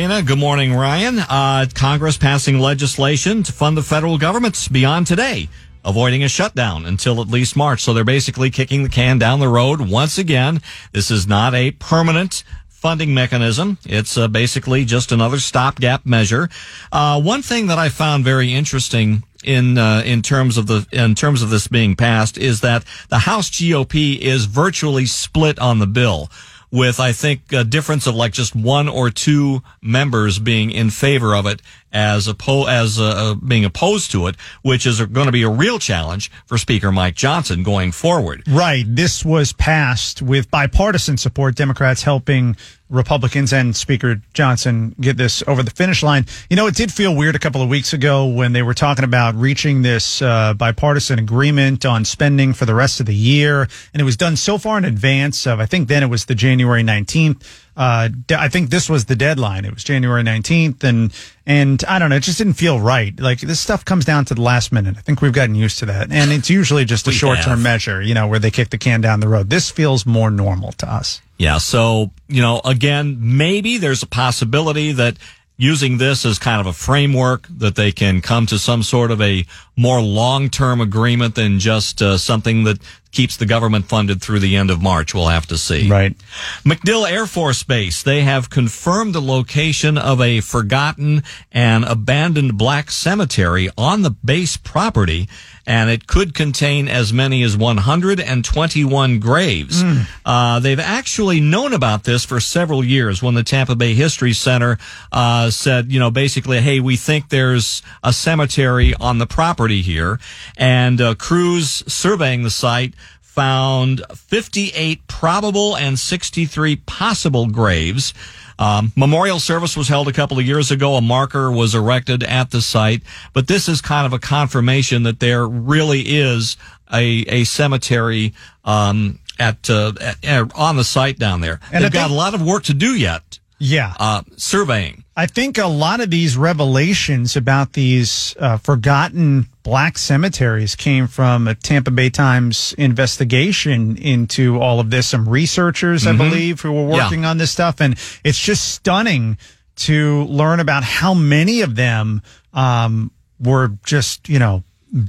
[0.00, 1.18] Good morning, Ryan.
[1.18, 5.50] Uh, Congress passing legislation to fund the federal government's beyond today,
[5.84, 7.82] avoiding a shutdown until at least March.
[7.82, 10.62] So they're basically kicking the can down the road once again.
[10.92, 13.76] This is not a permanent funding mechanism.
[13.84, 16.48] It's uh, basically just another stopgap measure.
[16.90, 21.14] Uh, one thing that I found very interesting in uh, in terms of the in
[21.14, 25.86] terms of this being passed is that the House GOP is virtually split on the
[25.86, 26.30] bill
[26.70, 31.34] with I think a difference of like just one or two members being in favor
[31.34, 35.32] of it as oppo- as uh, uh being opposed to it, which is going to
[35.32, 38.42] be a real challenge for Speaker Mike Johnson going forward.
[38.48, 38.84] Right.
[38.86, 42.56] This was passed with bipartisan support, Democrats helping
[42.90, 46.26] Republicans and Speaker Johnson get this over the finish line.
[46.50, 49.04] You know, it did feel weird a couple of weeks ago when they were talking
[49.04, 53.62] about reaching this uh, bipartisan agreement on spending for the rest of the year.
[53.94, 56.34] And it was done so far in advance of, I think then it was the
[56.34, 57.42] January 19th.
[57.76, 59.64] Uh, I think this was the deadline.
[59.64, 60.84] It was January 19th.
[60.84, 61.12] And,
[61.46, 63.18] and I don't know, it just didn't feel right.
[63.18, 64.96] Like this stuff comes down to the last minute.
[64.98, 66.10] I think we've gotten used to that.
[66.10, 69.00] And it's usually just a short term measure, you know, where they kick the can
[69.00, 69.50] down the road.
[69.50, 71.20] This feels more normal to us.
[71.38, 71.58] Yeah.
[71.58, 75.16] So, you know, again, maybe there's a possibility that
[75.60, 79.20] using this as kind of a framework that they can come to some sort of
[79.20, 79.44] a
[79.76, 82.78] more long-term agreement than just uh, something that
[83.12, 85.14] keeps the government funded through the end of March.
[85.14, 85.88] We'll have to see.
[85.88, 86.16] Right.
[86.64, 92.90] MacDill Air Force Base, they have confirmed the location of a forgotten and abandoned black
[92.90, 95.28] cemetery on the base property,
[95.66, 99.82] and it could contain as many as 121 graves.
[99.82, 100.06] Mm.
[100.24, 104.78] Uh, they've actually known about this for several years when the Tampa Bay History Center
[105.12, 110.20] uh, said, you know, basically, hey, we think there's a cemetery on the property here,
[110.56, 112.94] and uh, crews surveying the site
[113.40, 118.12] found 58 probable and 63 possible graves.
[118.58, 120.96] Um, memorial service was held a couple of years ago.
[120.96, 123.02] A marker was erected at the site,
[123.32, 126.58] but this is kind of a confirmation that there really is
[126.92, 128.34] a, a cemetery
[128.66, 131.60] um, at, uh, at, on the site down there.
[131.72, 133.38] And They've got a lot of work to do yet.
[133.58, 133.94] Yeah.
[133.98, 134.99] Uh, surveying.
[135.20, 141.46] I think a lot of these revelations about these uh, forgotten black cemeteries came from
[141.46, 145.08] a Tampa Bay Times investigation into all of this.
[145.08, 147.04] Some researchers, I believe, who were Yeah.
[147.04, 147.82] working on this stuff.
[147.82, 149.36] And it's just stunning
[149.80, 152.22] to learn about how many of them
[152.54, 154.64] um, were just, you know,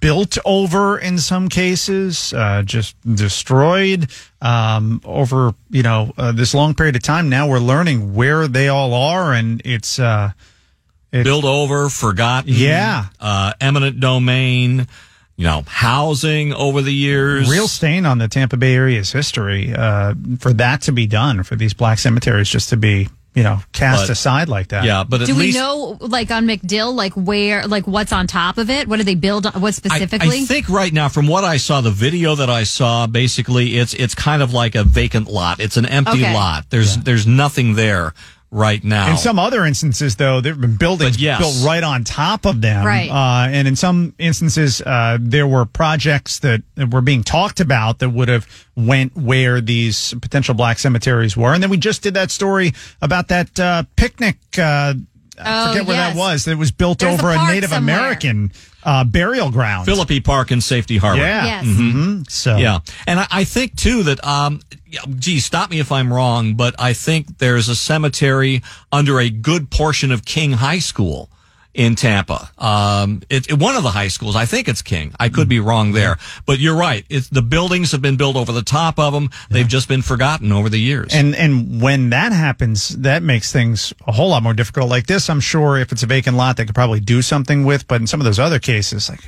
[0.00, 6.74] built over in some cases, uh, just destroyed um, over you know uh, this long
[6.74, 7.28] period of time.
[7.28, 10.30] Now we're learning where they all are, and it's uh,
[11.12, 12.52] It- built over, forgotten.
[12.54, 13.06] Yeah.
[13.20, 14.86] Uh, eminent domain,
[15.36, 17.50] you know, housing over the years.
[17.50, 21.56] real stain on the Tampa Bay area's history uh, for that to be done, for
[21.56, 24.84] these black cemeteries just to be you know cast But- aside like that.
[24.84, 28.58] Yeah, but at Do we know, like on MacDill, like where, like what's on top
[28.58, 28.86] of it?
[28.88, 29.46] What do they build?
[29.46, 30.38] on- What specifically?
[30.42, 33.94] I think right now, from what I saw, the video that I saw, basically, it's
[33.94, 35.60] it's kind of like a vacant lot.
[35.60, 36.34] It's an empty Okay.
[36.34, 36.66] lot.
[36.70, 38.14] There's there's nothing there
[38.54, 39.10] right now.
[39.10, 41.38] In some other instances, though, there have been buildings yes.
[41.40, 42.86] built right on top of them.
[42.86, 43.10] Right.
[43.10, 48.10] Uh, and in some instances, uh, there were projects that were being talked about that
[48.10, 51.52] would have went where these potential black cemeteries were.
[51.52, 52.72] And then we just did that story
[53.02, 54.36] about that uh, picnic.
[54.56, 54.94] Uh,
[55.36, 56.14] I Oh, forget where yes.
[56.14, 56.44] that was.
[56.44, 57.96] That was built There's over a, park Native somewhere.
[57.98, 58.52] American
[58.84, 59.84] uh, burial ground.
[59.84, 61.22] Philippe Park and Safety Harbor.
[61.22, 61.44] Yeah.
[61.44, 61.64] Yes.
[61.66, 62.30] Mhm.
[62.30, 62.78] So Yeah,
[63.08, 64.60] and I, I think too that, um,
[65.18, 68.62] gee, stop me if I'm wrong, but I think there's a cemetery
[68.92, 71.30] under a good portion of King High School
[71.74, 72.50] in Tampa.
[72.58, 75.12] Um, it, it- one of the high schools, I think it's King.
[75.18, 77.04] I could be wrong there, but you're right.
[77.08, 79.30] It's the buildings have been built over the top of them.
[79.50, 81.12] They've just been forgotten over the years.
[81.14, 84.88] And and when that happens, that makes things a whole lot more difficult.
[84.88, 87.86] Like this, I'm sure if it's a vacant lot, they could probably do something with.
[87.88, 89.20] But in some of those other cases, like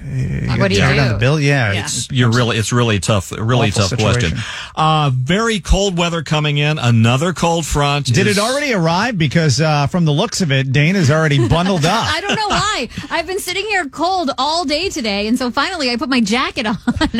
[0.59, 0.95] What do you do?
[0.97, 1.41] Down the bill?
[1.41, 1.85] Yeah, yeah.
[1.85, 4.31] It's, you're really, it's really tough, really tough situation.
[4.33, 4.39] question.
[4.77, 6.79] Uh, very cold weather coming in.
[6.79, 8.07] Another cold front.
[8.07, 9.19] Did is- it already arrive?
[9.19, 12.07] Because uh, from the looks of it, Dana's already bundled up.
[12.37, 12.57] I don't don't know
[13.09, 13.17] why.
[13.19, 16.67] I've been sitting here cold all day today, and so finally I put my jacket
[16.67, 16.77] on.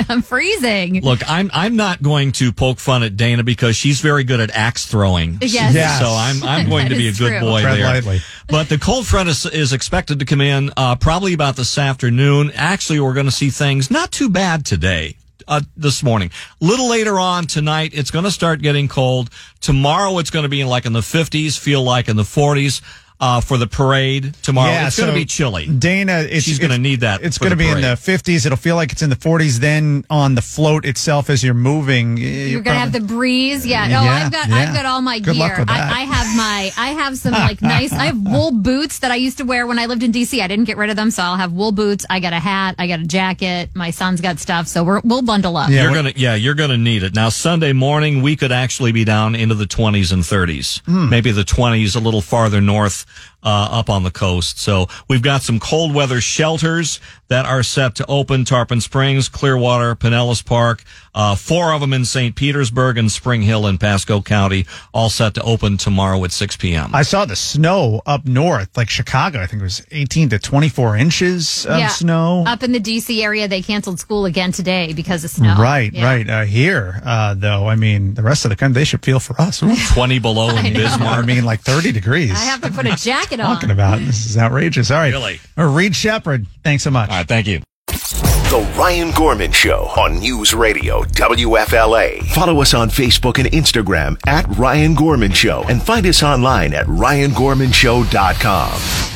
[0.09, 1.03] I'm freezing.
[1.03, 4.51] Look, I'm I'm not going to poke fun at Dana because she's very good at
[4.51, 5.39] axe throwing.
[5.41, 5.75] Yes.
[5.75, 6.01] Yes.
[6.01, 7.41] So I'm I'm going to be a good true.
[7.41, 7.87] boy Tread there.
[7.87, 8.21] lightly.
[8.49, 12.53] But the cold front is, is expected to come in uh, probably about this afternoon.
[12.55, 15.17] Actually, we're going to see things not too bad today.
[15.49, 16.29] Uh, this morning,
[16.61, 19.31] A little later on tonight, it's going to start getting cold.
[19.61, 22.83] Tomorrow, it's going to be like in the 50s, feel like in the 40s.
[23.19, 25.67] Uh, for the parade tomorrow, it's going to be chilly.
[25.67, 28.45] Dana, it's, She's gonna need that It's going to the be in the 50s.
[28.45, 29.59] It'll feel like it's in the 40s.
[29.59, 33.87] Then on the float itself, as you're moving, You're gonna have the breeze, yeah.
[33.89, 34.55] No, Yeah, I've got yeah.
[34.57, 35.49] I've got all my Good gear.
[35.49, 35.93] luck with that.
[35.93, 37.93] I, I have my I have some like nice.
[37.93, 40.41] I have wool boots that I used to wear when I lived in DC.
[40.43, 42.05] I didn't get rid of them, so I'll have wool boots.
[42.11, 42.75] I got a hat.
[42.79, 43.71] I got a jacket.
[43.75, 45.71] My son's got stuff, so we're, we'll bundle up.
[45.71, 47.15] Yeah, you're gonna, yeah, you're gonna need it.
[47.15, 51.09] Now, Sunday morning, we could actually be down into the 20s and 30s, Hmm.
[51.09, 53.06] maybe the 20s a little farther north,
[53.43, 54.59] uh, up on the coast.
[54.59, 59.95] So we've got some cold weather shelters that are set to open: Tarpon Springs, Clearwater,
[59.97, 60.83] Pinellas Park.
[61.15, 62.37] Uh, four of them in St.
[62.37, 66.91] Petersburg and Spring Hill in Pasco County, all set to open tomorrow at 6 p.m.
[66.95, 69.41] I saw the snow up north, like Chicago.
[69.41, 71.89] I think it was 18 to 24 inches of Yeah.
[71.89, 72.45] snow.
[72.47, 75.57] Up in the DC area, they canceled school again today because of snow.
[75.59, 76.05] Right, Yeah.
[76.05, 76.29] right.
[76.29, 79.41] Uh, here, uh, though, I mean, the rest of the country, they should feel for
[79.41, 79.63] us.
[79.63, 81.17] Ooh, 20 below in Bismarck.
[81.17, 82.33] I mean, like 30 degrees.
[82.33, 83.55] I have to put a jacket on.
[83.55, 84.91] talking about this is outrageous.
[84.91, 85.41] All right, Really?
[85.57, 87.09] Uh, Reed Shepherd, thanks so much.
[87.11, 87.61] All right, thank you.
[87.89, 92.23] The Ryan Gorman Show on News Radio WFLA.
[92.29, 96.87] Follow us on Facebook and Instagram at Ryan Gorman Show and find us online at
[96.87, 99.16] ryangormanshow.com.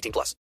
[0.01, 0.35] 18 plus.